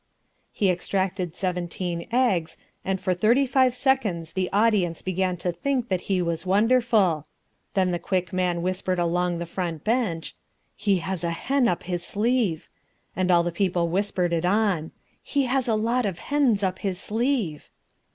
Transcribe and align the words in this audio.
He 0.51 0.71
extracted 0.71 1.35
seventeen 1.35 2.07
eggs, 2.11 2.57
and 2.83 2.99
for 2.99 3.13
thirty 3.13 3.45
five 3.45 3.75
seconds 3.75 4.33
the 4.33 4.49
audience 4.51 5.03
began 5.03 5.37
to 5.37 5.51
think 5.51 5.89
that 5.89 6.01
he 6.09 6.23
was 6.23 6.43
wonderful. 6.43 7.27
Then 7.75 7.91
the 7.91 7.99
Quick 7.99 8.33
Man 8.33 8.63
whispered 8.63 8.97
along 8.97 9.37
the 9.37 9.45
front 9.45 9.83
bench, 9.83 10.35
"He 10.75 10.97
has 11.05 11.23
a 11.23 11.29
hen 11.29 11.67
up 11.67 11.83
his 11.83 12.03
sleeve," 12.03 12.67
and 13.15 13.29
all 13.29 13.43
the 13.43 13.51
people 13.51 13.89
whispered 13.89 14.33
it 14.33 14.43
on. 14.43 14.89
"He 15.21 15.43
has 15.45 15.67
a 15.67 15.75
lot 15.75 16.07
of 16.07 16.17
hens 16.17 16.63
up 16.63 16.79
his 16.79 16.99
sleeve." 16.99 17.69